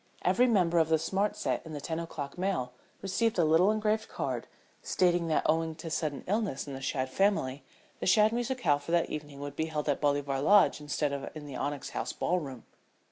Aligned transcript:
Every 0.23 0.47
member 0.47 0.79
of 0.79 0.89
the 0.89 0.97
smart 0.97 1.35
set 1.35 1.63
in 1.63 1.73
the 1.73 1.79
ten 1.79 1.99
o'clock 1.99 2.35
mail 2.35 2.73
received 3.03 3.37
a 3.37 3.45
little 3.45 3.69
engraved 3.69 4.09
card 4.09 4.47
stating 4.81 5.27
that 5.27 5.43
owing 5.45 5.75
to 5.75 5.91
sudden 5.91 6.23
illness 6.25 6.65
in 6.65 6.73
the 6.73 6.81
Shadd 6.81 7.07
family 7.07 7.61
the 7.99 8.07
Shadd 8.07 8.31
musicale 8.31 8.79
for 8.79 8.91
that 8.93 9.11
evening 9.11 9.39
would 9.41 9.55
be 9.55 9.65
held 9.67 9.87
at 9.87 10.01
Bolivar 10.01 10.41
Lodge 10.41 10.81
instead 10.81 11.13
of 11.13 11.29
in 11.35 11.45
the 11.45 11.55
Onyx 11.55 11.91
House 11.91 12.13
ballroom. 12.13 12.63